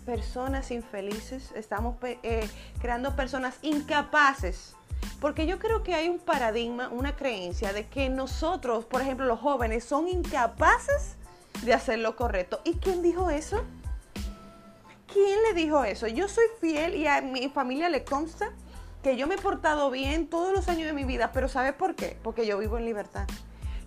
personas 0.04 0.70
infelices, 0.70 1.52
estamos 1.54 1.96
eh, 2.02 2.48
creando 2.80 3.14
personas 3.14 3.58
incapaces. 3.62 4.74
Porque 5.24 5.46
yo 5.46 5.58
creo 5.58 5.82
que 5.82 5.94
hay 5.94 6.10
un 6.10 6.18
paradigma, 6.18 6.90
una 6.90 7.16
creencia 7.16 7.72
de 7.72 7.86
que 7.86 8.10
nosotros, 8.10 8.84
por 8.84 9.00
ejemplo, 9.00 9.24
los 9.24 9.40
jóvenes, 9.40 9.82
son 9.82 10.06
incapaces 10.06 11.16
de 11.62 11.72
hacer 11.72 12.00
lo 12.00 12.14
correcto. 12.14 12.60
¿Y 12.62 12.74
quién 12.74 13.00
dijo 13.00 13.30
eso? 13.30 13.64
¿Quién 15.10 15.42
le 15.44 15.54
dijo 15.54 15.82
eso? 15.82 16.08
Yo 16.08 16.28
soy 16.28 16.44
fiel 16.60 16.94
y 16.94 17.06
a 17.06 17.22
mi 17.22 17.48
familia 17.48 17.88
le 17.88 18.04
consta 18.04 18.52
que 19.02 19.16
yo 19.16 19.26
me 19.26 19.36
he 19.36 19.38
portado 19.38 19.90
bien 19.90 20.28
todos 20.28 20.52
los 20.52 20.68
años 20.68 20.84
de 20.84 20.92
mi 20.92 21.04
vida, 21.04 21.32
pero 21.32 21.48
¿sabes 21.48 21.72
por 21.72 21.94
qué? 21.94 22.18
Porque 22.22 22.46
yo 22.46 22.58
vivo 22.58 22.76
en 22.76 22.84
libertad. 22.84 23.26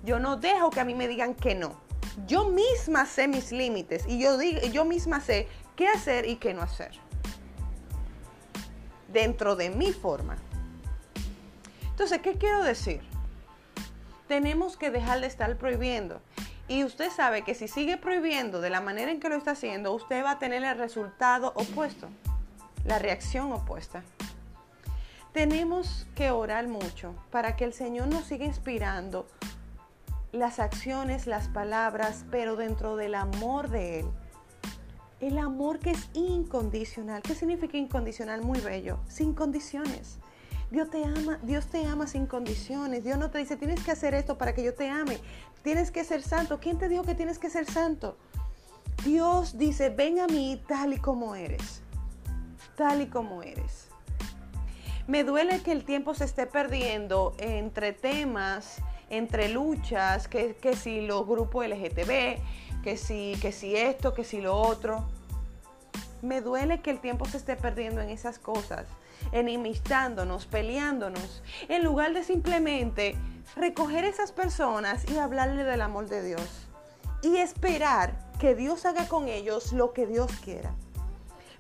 Yo 0.04 0.18
no 0.18 0.38
dejo 0.38 0.72
que 0.72 0.80
a 0.80 0.86
mí 0.86 0.96
me 0.96 1.08
digan 1.08 1.36
que 1.36 1.54
no. 1.54 1.80
Yo 2.26 2.46
misma 2.46 3.06
sé 3.06 3.28
mis 3.28 3.52
límites 3.52 4.06
y 4.08 4.18
yo, 4.18 4.40
digo, 4.40 4.62
yo 4.72 4.86
misma 4.86 5.22
sé 5.22 5.48
qué 5.76 5.88
hacer 5.88 6.28
y 6.28 6.38
qué 6.38 6.56
no 6.56 6.64
hacer. 6.64 6.94
Dentro 9.08 9.56
de 9.56 9.70
mi 9.70 9.94
forma. 9.94 10.38
Entonces, 11.98 12.22
¿qué 12.22 12.36
quiero 12.36 12.62
decir? 12.62 13.02
Tenemos 14.28 14.78
que 14.78 14.92
dejar 14.92 15.20
de 15.20 15.26
estar 15.26 15.58
prohibiendo. 15.58 16.22
Y 16.68 16.84
usted 16.84 17.10
sabe 17.10 17.42
que 17.42 17.56
si 17.56 17.68
sigue 17.68 17.98
prohibiendo 17.98 18.62
de 18.62 18.70
la 18.70 18.82
manera 18.82 19.10
en 19.10 19.20
que 19.20 19.30
lo 19.30 19.36
está 19.36 19.52
haciendo, 19.54 19.92
usted 19.96 20.24
va 20.24 20.34
a 20.34 20.38
tener 20.38 20.64
el 20.64 20.78
resultado 20.78 21.54
opuesto, 21.56 22.08
la 22.86 23.00
reacción 23.00 23.52
opuesta. 23.52 24.04
Tenemos 25.34 26.06
que 26.14 26.30
orar 26.30 26.68
mucho 26.68 27.16
para 27.32 27.56
que 27.56 27.64
el 27.64 27.74
Señor 27.74 28.10
nos 28.10 28.26
siga 28.26 28.46
inspirando 28.46 29.26
las 30.32 30.60
acciones, 30.60 31.26
las 31.26 31.48
palabras, 31.48 32.26
pero 32.30 32.56
dentro 32.56 32.96
del 32.96 33.16
amor 33.16 33.70
de 33.70 34.02
Él. 34.02 34.06
El 35.20 35.40
amor 35.40 35.80
que 35.80 35.90
es 35.90 36.12
incondicional. 36.14 37.24
¿Qué 37.24 37.34
significa 37.34 37.76
incondicional? 37.76 38.44
Muy 38.44 38.60
bello. 38.60 39.00
Sin 39.08 39.34
condiciones. 39.34 40.20
Dios 40.70 40.90
te 40.90 41.04
ama, 41.04 41.40
Dios 41.44 41.68
te 41.68 41.86
ama 41.86 42.08
sin 42.08 42.26
condiciones. 42.26 43.04
Dios 43.04 43.18
no 43.18 43.32
te 43.32 43.38
dice, 43.38 43.56
tienes 43.56 43.84
que 43.84 43.92
hacer 43.92 44.14
esto 44.14 44.38
para 44.38 44.54
que 44.54 44.64
yo 44.64 44.74
te 44.74 44.90
ame. 44.90 45.20
Tienes 45.64 45.92
que 45.92 46.04
ser 46.04 46.22
santo. 46.22 46.60
¿Quién 46.60 46.78
te 46.78 46.90
dijo 46.90 47.04
que 47.04 47.16
tienes 47.16 47.40
que 47.40 47.50
ser 47.50 47.66
santo? 47.66 48.18
Dios 49.04 49.58
dice, 49.58 49.90
ven 49.90 50.20
a 50.20 50.28
mí 50.28 50.62
tal 50.68 50.94
y 50.94 50.98
como 50.98 51.36
eres. 51.36 51.82
Tal 52.76 53.02
y 53.02 53.08
como 53.08 53.44
eres. 53.44 53.88
Me 55.08 55.24
duele 55.24 55.62
que 55.62 55.72
el 55.72 55.86
tiempo 55.86 56.14
se 56.14 56.26
esté 56.26 56.48
perdiendo 56.48 57.34
entre 57.38 57.94
temas, 57.94 58.82
entre 59.10 59.48
luchas, 59.48 60.28
que, 60.28 60.58
si 60.76 61.00
los 61.00 61.26
grupos 61.26 61.66
LGTB, 61.66 62.42
que 62.84 62.98
si, 62.98 63.38
que 63.42 63.54
si 63.54 63.78
esto, 63.78 64.14
que 64.14 64.26
si 64.26 64.42
lo 64.42 64.58
otro. 64.58 65.08
Me 66.22 66.42
duele 66.42 66.82
que 66.82 66.92
el 66.92 67.00
tiempo 67.00 67.26
se 67.26 67.38
esté 67.38 67.56
perdiendo 67.56 68.02
en 68.02 68.10
esas 68.10 68.40
cosas, 68.40 68.88
enemistándonos, 69.32 70.46
peleándonos, 70.46 71.44
en 71.68 71.84
lugar 71.84 72.14
de 72.14 72.24
simplemente 72.24 73.16
recoger 73.56 74.04
esas 74.06 74.32
personas 74.32 75.10
y 75.10 75.18
hablarle 75.18 75.64
del 75.64 75.82
amor 75.82 76.08
de 76.08 76.24
Dios 76.24 76.68
y 77.22 77.38
esperar 77.38 78.16
que 78.40 78.56
Dios 78.56 78.86
haga 78.86 79.08
con 79.08 79.28
ellos 79.28 79.74
lo 79.74 79.94
que 79.94 80.06
Dios 80.06 80.32
quiera. 80.44 80.74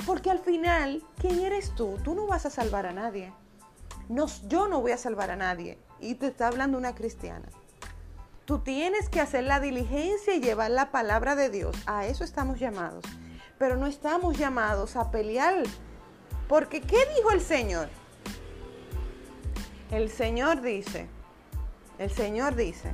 Porque 0.05 0.31
al 0.31 0.39
final, 0.39 1.03
¿quién 1.19 1.39
eres 1.39 1.73
tú? 1.75 1.97
Tú 2.03 2.15
no 2.15 2.27
vas 2.27 2.45
a 2.45 2.49
salvar 2.49 2.85
a 2.85 2.93
nadie. 2.93 3.33
No, 4.09 4.27
yo 4.47 4.67
no 4.67 4.79
voy 4.81 4.91
a 4.91 4.97
salvar 4.97 5.31
a 5.31 5.35
nadie. 5.35 5.77
Y 5.99 6.15
te 6.15 6.27
está 6.27 6.47
hablando 6.47 6.77
una 6.77 6.95
cristiana. 6.95 7.49
Tú 8.45 8.59
tienes 8.59 9.09
que 9.09 9.19
hacer 9.19 9.43
la 9.43 9.59
diligencia 9.59 10.33
y 10.33 10.39
llevar 10.39 10.71
la 10.71 10.91
palabra 10.91 11.35
de 11.35 11.49
Dios. 11.49 11.75
A 11.85 12.05
eso 12.05 12.23
estamos 12.23 12.59
llamados. 12.59 13.03
Pero 13.57 13.77
no 13.77 13.87
estamos 13.87 14.37
llamados 14.37 14.95
a 14.95 15.11
pelear. 15.11 15.63
Porque 16.47 16.81
¿qué 16.81 16.97
dijo 17.15 17.31
el 17.31 17.41
Señor? 17.41 17.89
El 19.91 20.09
Señor 20.09 20.61
dice, 20.61 21.07
el 21.97 22.11
Señor 22.11 22.55
dice, 22.55 22.91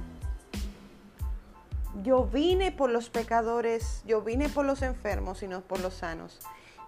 yo 2.04 2.26
vine 2.26 2.72
por 2.72 2.90
los 2.90 3.10
pecadores, 3.10 4.04
yo 4.06 4.22
vine 4.22 4.50
por 4.50 4.66
los 4.66 4.82
enfermos 4.82 5.44
y 5.44 5.48
no 5.48 5.62
por 5.62 5.80
los 5.80 5.96
sanos. 5.96 6.40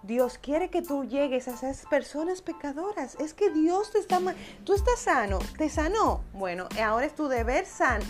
Dios 0.02 0.38
quiere 0.38 0.70
que 0.70 0.82
tú 0.82 1.04
llegues 1.04 1.48
a 1.48 1.54
esas 1.54 1.84
personas 1.86 2.40
pecadoras. 2.40 3.16
Es 3.16 3.34
que 3.34 3.50
Dios 3.50 3.90
te 3.90 3.98
está... 3.98 4.20
Tú 4.64 4.74
estás 4.74 5.00
sano, 5.00 5.40
te 5.58 5.68
sanó. 5.68 6.22
Bueno, 6.32 6.68
ahora 6.80 7.06
es 7.06 7.14
tu 7.14 7.26
deber 7.26 7.66
san, 7.66 8.00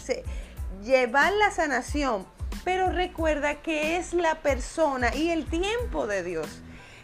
llevar 0.84 1.32
la 1.32 1.50
sanación. 1.50 2.26
Pero 2.66 2.90
recuerda 2.90 3.62
que 3.62 3.96
es 3.96 4.12
la 4.12 4.42
persona 4.42 5.14
y 5.14 5.30
el 5.30 5.46
tiempo 5.46 6.08
de 6.08 6.24
Dios. 6.24 6.48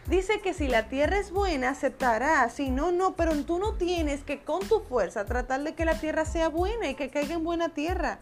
Dice 0.08 0.40
que 0.40 0.54
si 0.54 0.66
la 0.66 0.88
tierra 0.88 1.20
es 1.20 1.30
buena, 1.30 1.70
aceptará. 1.70 2.48
Si 2.48 2.68
no, 2.70 2.90
no. 2.90 3.14
Pero 3.14 3.32
tú 3.44 3.60
no 3.60 3.74
tienes 3.74 4.24
que 4.24 4.42
con 4.42 4.66
tu 4.66 4.80
fuerza 4.80 5.24
tratar 5.24 5.62
de 5.62 5.76
que 5.76 5.84
la 5.84 5.94
tierra 5.94 6.24
sea 6.24 6.48
buena 6.48 6.90
y 6.90 6.96
que 6.96 7.10
caiga 7.10 7.34
en 7.34 7.44
buena 7.44 7.68
tierra 7.68 8.18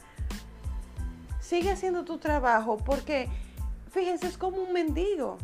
sigue 1.40 1.70
haciendo 1.70 2.04
tu 2.04 2.18
trabajo 2.18 2.76
porque, 2.76 3.30
fíjense, 3.90 4.26
es 4.26 4.36
como 4.36 4.58
un 4.58 4.74
mendigo. 4.74 5.38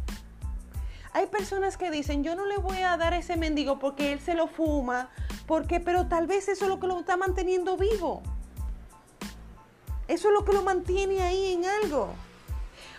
Hay 1.14 1.28
personas 1.28 1.78
que 1.78 1.90
dicen, 1.90 2.22
yo 2.22 2.36
no 2.36 2.44
le 2.44 2.58
voy 2.58 2.82
a 2.82 2.98
dar 2.98 3.14
a 3.14 3.18
ese 3.20 3.38
mendigo 3.38 3.78
porque 3.78 4.12
él 4.12 4.20
se 4.20 4.34
lo 4.34 4.48
fuma, 4.48 5.08
porque, 5.46 5.80
pero 5.80 6.08
tal 6.08 6.26
vez 6.26 6.46
eso 6.48 6.66
es 6.66 6.68
lo 6.68 6.78
que 6.78 6.88
lo 6.88 7.00
está 7.00 7.16
manteniendo 7.16 7.78
vivo. 7.78 8.22
Eso 10.08 10.28
es 10.28 10.34
lo 10.34 10.44
que 10.44 10.52
lo 10.52 10.62
mantiene 10.62 11.22
ahí 11.22 11.52
en 11.52 11.64
algo. 11.64 12.08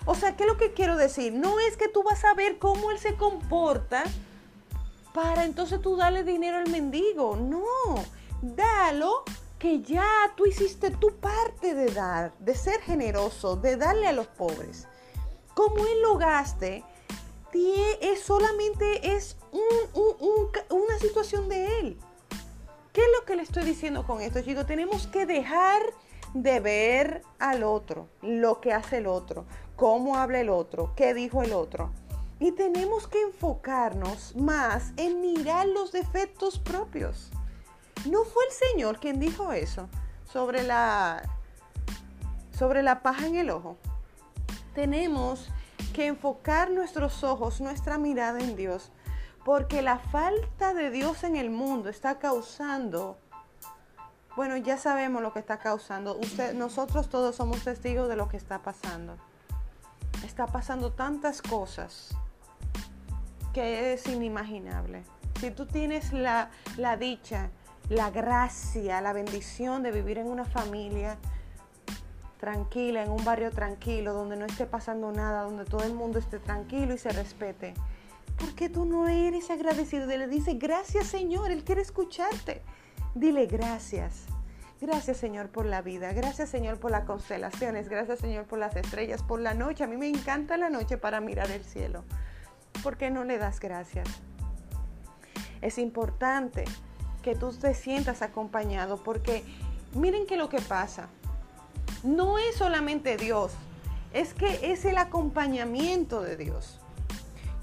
O 0.06 0.16
sea, 0.16 0.36
¿qué 0.36 0.44
es 0.44 0.50
lo 0.50 0.58
que 0.58 0.74
quiero 0.74 0.96
decir? 0.96 1.34
No 1.34 1.60
es 1.60 1.78
que 1.78 1.88
tú 1.88 2.04
vas 2.04 2.24
a 2.24 2.34
ver 2.34 2.58
cómo 2.60 2.92
él 2.92 3.00
se 3.00 3.16
comporta 3.16 4.04
para 5.14 5.46
entonces 5.46 5.82
tú 5.82 5.96
darle 5.96 6.24
dinero 6.24 6.58
al 6.58 6.70
mendigo. 6.70 7.36
No, 7.36 7.64
dalo 8.42 9.24
que 9.60 9.82
ya 9.82 10.08
tú 10.36 10.46
hiciste 10.46 10.92
tu 10.92 11.16
parte 11.16 11.74
de 11.74 11.92
dar, 11.92 12.34
de 12.40 12.56
ser 12.56 12.82
generoso, 12.82 13.56
de 13.56 13.76
darle 13.76 14.08
a 14.08 14.14
los 14.14 14.28
pobres. 14.28 14.88
Como 15.54 15.86
él 15.88 16.02
lo 16.02 16.18
gaste, 16.18 16.84
es 18.02 18.22
solamente 18.22 19.16
es 19.16 19.38
una 20.70 21.00
situación 21.00 21.50
de 21.50 21.80
él. 21.80 21.98
¿Qué 22.94 23.02
es 23.02 23.08
lo 23.20 23.26
que 23.26 23.36
le 23.36 23.44
estoy 23.44 23.64
diciendo 23.64 24.06
con 24.06 24.22
esto, 24.22 24.42
chicos? 24.42 24.66
Tenemos 24.66 25.08
que 25.08 25.26
dejar 25.26 25.82
de 26.34 26.60
ver 26.60 27.22
al 27.40 27.64
otro, 27.64 28.08
lo 28.22 28.62
que 28.62 28.74
hace 28.74 28.98
el 28.98 29.08
otro, 29.08 29.46
cómo 29.76 30.18
habla 30.18 30.40
el 30.40 30.50
otro, 30.50 30.94
qué 30.96 31.14
dijo 31.14 31.44
el 31.44 31.54
otro. 31.54 31.92
Y 32.40 32.52
tenemos 32.52 33.08
que 33.08 33.22
enfocarnos 33.22 34.36
más 34.36 34.94
en 34.98 35.22
mirar 35.22 35.68
los 35.68 35.92
defectos 35.92 36.60
propios. 36.60 37.32
¿No 38.10 38.24
fue 38.26 38.44
el 38.46 38.52
Señor 38.52 39.00
quien 39.00 39.20
dijo 39.20 39.52
eso 39.54 39.90
sobre 40.32 40.64
la, 40.64 41.24
sobre 42.58 42.84
la 42.84 43.02
paja 43.02 43.26
en 43.26 43.36
el 43.36 43.50
ojo? 43.50 43.78
Tenemos 44.76 45.50
que 45.94 46.06
enfocar 46.08 46.70
nuestros 46.70 47.24
ojos, 47.24 47.60
nuestra 47.60 47.98
mirada 47.98 48.40
en 48.40 48.56
Dios, 48.56 48.92
porque 49.44 49.82
la 49.82 49.98
falta 49.98 50.74
de 50.76 50.92
Dios 50.92 51.24
en 51.24 51.36
el 51.36 51.50
mundo 51.50 51.90
está 51.90 52.20
causando, 52.20 53.18
bueno, 54.38 54.56
ya 54.56 54.78
sabemos 54.78 55.23
lo 55.23 55.34
que 55.34 55.39
está 55.39 55.58
causando. 55.58 56.15
Usted, 56.17 56.54
nosotros 56.54 57.10
todos 57.10 57.36
somos 57.36 57.63
testigos 57.63 58.08
de 58.08 58.15
lo 58.15 58.30
que 58.30 58.38
está 58.38 58.60
pasando. 58.60 59.17
Está 60.23 60.45
pasando 60.45 60.93
tantas 60.93 61.41
cosas 61.41 62.15
que 63.52 63.93
es 63.93 64.08
inimaginable. 64.08 65.04
Si 65.41 65.50
tú 65.50 65.65
tienes 65.65 66.13
la, 66.13 66.52
la 66.78 66.97
dicha 66.97 67.50
la 67.89 68.12
gracia, 68.12 69.02
la 69.02 69.12
bendición 69.12 69.82
de 69.82 69.91
vivir 69.91 70.19
en 70.19 70.28
una 70.28 70.45
familia 70.45 71.17
tranquila, 72.39 73.04
en 73.04 73.10
un 73.10 73.26
barrio 73.26 73.50
tranquilo, 73.50 74.13
donde 74.13 74.38
no 74.38 74.45
esté 74.45 74.67
pasando 74.67 75.12
nada, 75.12 75.41
donde 75.45 75.65
todo 75.65 75.84
el 75.84 75.95
mundo 75.95 76.19
esté 76.19 76.38
tranquilo 76.38 76.93
y 76.93 77.00
se 77.00 77.10
respete. 77.10 77.73
¿Por 78.38 78.54
qué 78.54 78.69
tú 78.69 78.86
no 78.86 79.08
eres 79.08 79.50
agradecido? 79.50 80.06
Le 80.06 80.28
dice, 80.28 80.54
gracias 80.54 81.08
Señor, 81.08 81.50
Él 81.50 81.63
quiere 81.63 81.82
escucharte. 81.82 82.62
Dile 83.15 83.46
gracias. 83.46 84.26
Gracias 84.80 85.17
Señor 85.17 85.50
por 85.50 85.65
la 85.65 85.82
vida, 85.82 86.13
gracias 86.13 86.50
Señor 86.50 86.80
por 86.80 86.91
las 86.91 87.06
constelaciones, 87.06 87.89
gracias 87.89 88.20
Señor 88.20 88.46
por 88.46 88.60
las 88.60 88.76
estrellas, 88.76 89.24
por 89.24 89.39
la 89.39 89.56
noche. 89.56 89.84
A 89.84 89.88
mí 89.88 89.98
me 89.98 90.08
encanta 90.08 90.56
la 90.56 90.70
noche 90.70 90.98
para 90.98 91.20
mirar 91.20 91.50
el 91.50 91.63
cielo. 91.63 92.04
¿Por 92.84 92.96
qué 92.96 93.10
no 93.10 93.24
le 93.24 93.39
das 93.39 93.60
gracias? 93.60 94.08
Es 95.62 95.80
importante 95.80 96.65
que 97.24 97.36
tú 97.36 97.52
te 97.54 97.74
sientas 97.74 98.22
acompañado, 98.22 99.02
porque 99.04 99.43
miren 99.96 100.28
que 100.28 100.38
lo 100.38 100.48
que 100.48 100.62
pasa, 100.62 101.10
no 102.04 102.38
es 102.38 102.56
solamente 102.56 103.17
Dios, 103.17 103.54
es 104.13 104.36
que 104.36 104.72
es 104.72 104.86
el 104.86 105.00
acompañamiento 105.00 106.22
de 106.22 106.38
Dios. 106.38 106.80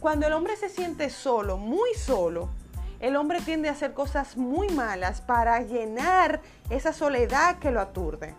Cuando 0.00 0.26
el 0.26 0.32
hombre 0.32 0.56
se 0.56 0.68
siente 0.68 1.10
solo, 1.10 1.56
muy 1.56 1.94
solo, 1.94 2.50
el 3.04 3.16
hombre 3.16 3.42
tiende 3.42 3.68
a 3.68 3.72
hacer 3.72 3.92
cosas 3.92 4.38
muy 4.38 4.70
malas 4.70 5.20
para 5.20 5.60
llenar 5.60 6.40
esa 6.70 6.94
soledad 6.94 7.58
que 7.58 7.70
lo 7.70 7.82
aturde. 7.82 8.34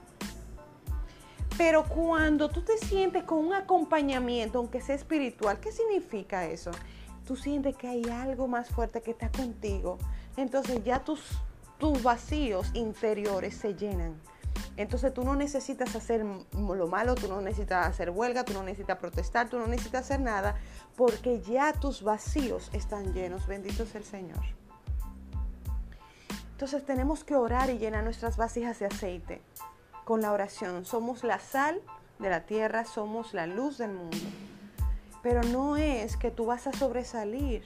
Pero 1.55 1.83
cuando 1.83 2.49
tú 2.49 2.63
te 2.63 2.75
sientes 2.79 3.23
con 3.25 3.45
un 3.45 3.53
acompañamiento, 3.53 4.57
aunque 4.57 4.81
sea 4.81 4.95
espiritual, 4.95 5.59
¿qué 5.59 5.71
significa 5.71 6.47
eso? 6.47 6.71
Tú 7.27 7.35
sientes 7.35 7.77
que 7.77 7.87
hay 7.87 8.09
algo 8.09 8.47
más 8.47 8.69
fuerte 8.69 9.03
que 9.03 9.11
está 9.11 9.29
contigo, 9.29 9.99
entonces 10.35 10.83
ya 10.83 10.97
tus, 10.97 11.21
tus 11.77 12.01
vacíos 12.01 12.71
interiores 12.73 13.55
se 13.55 13.75
llenan. 13.75 14.19
Entonces 14.77 15.13
tú 15.13 15.23
no 15.23 15.35
necesitas 15.35 15.95
hacer 15.95 16.25
lo 16.25 16.87
malo, 16.87 17.15
tú 17.15 17.27
no 17.27 17.39
necesitas 17.39 17.87
hacer 17.87 18.09
huelga, 18.09 18.43
tú 18.43 18.53
no 18.53 18.63
necesitas 18.63 18.97
protestar, 18.97 19.49
tú 19.49 19.57
no 19.57 19.67
necesitas 19.67 20.05
hacer 20.05 20.19
nada, 20.19 20.55
porque 20.97 21.41
ya 21.41 21.71
tus 21.73 22.03
vacíos 22.03 22.69
están 22.73 23.13
llenos. 23.13 23.47
Bendito 23.47 23.85
sea 23.85 24.01
el 24.01 24.05
Señor. 24.05 24.43
Entonces 26.51 26.85
tenemos 26.85 27.23
que 27.23 27.35
orar 27.35 27.69
y 27.69 27.77
llenar 27.77 28.03
nuestras 28.03 28.37
vasijas 28.37 28.79
de 28.79 28.87
aceite 28.87 29.41
con 30.03 30.21
la 30.21 30.31
oración. 30.31 30.85
Somos 30.85 31.23
la 31.23 31.39
sal 31.39 31.81
de 32.19 32.29
la 32.29 32.45
tierra, 32.45 32.85
somos 32.85 33.33
la 33.33 33.47
luz 33.47 33.77
del 33.77 33.91
mundo. 33.91 34.17
Pero 35.21 35.41
no 35.43 35.77
es 35.77 36.17
que 36.17 36.31
tú 36.31 36.45
vas 36.45 36.67
a 36.67 36.73
sobresalir 36.73 37.65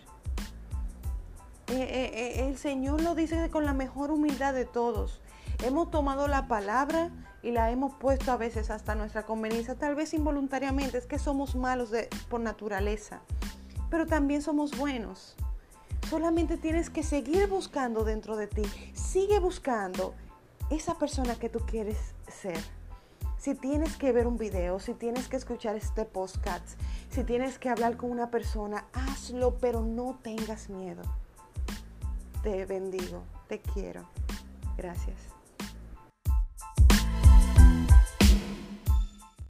eh, 1.72 2.12
eh, 2.14 2.48
el 2.48 2.58
Señor 2.58 3.02
lo 3.02 3.16
dice 3.16 3.50
con 3.50 3.66
la 3.66 3.74
mejor 3.74 4.12
humildad 4.12 4.54
de 4.54 4.66
todos. 4.66 5.22
Hemos 5.64 5.92
tomado 5.92 6.28
la 6.28 6.48
palabra 6.48 7.12
y 7.44 7.52
la 7.52 7.70
hemos 7.70 7.94
puesto 7.96 8.32
a 8.32 8.38
veces 8.38 8.70
hasta 8.70 8.96
nuestra 8.96 9.26
conveniencia, 9.26 9.76
tal 9.76 9.96
vez 9.96 10.14
involuntariamente, 10.14 10.98
es 10.98 11.06
que 11.06 11.20
somos 11.20 11.56
malos 11.56 11.92
por 12.30 12.40
naturaleza, 12.40 13.22
pero 13.90 14.06
también 14.06 14.42
somos 14.42 14.78
buenos. 14.78 15.36
Solamente 16.10 16.58
tienes 16.58 16.90
que 16.90 17.04
seguir 17.04 17.48
buscando 17.48 18.04
dentro 18.04 18.36
de 18.36 18.48
ti, 18.48 18.64
sigue 18.94 19.40
buscando 19.40 20.16
esa 20.70 20.96
persona 20.98 21.36
que 21.36 21.50
tú 21.50 21.60
quieres 21.60 21.98
ser. 22.28 22.58
Si 23.38 23.56
tienes 23.56 23.96
que 23.96 24.12
ver 24.12 24.28
un 24.28 24.38
video, 24.38 24.80
si 24.80 24.94
tienes 24.94 25.28
que 25.28 25.38
escuchar 25.38 25.76
este 25.76 26.06
podcast, 26.06 26.80
si 27.10 27.24
tienes 27.24 27.60
que 27.60 27.70
hablar 27.70 27.96
con 27.96 28.12
una 28.12 28.32
persona, 28.32 28.86
hazlo, 28.92 29.58
pero 29.60 29.82
no 29.82 30.20
tengas 30.22 30.70
miedo. 30.70 31.04
Te 32.44 32.66
bendigo, 32.66 33.24
te 33.48 33.60
quiero. 33.60 34.08
Gracias. 34.78 35.29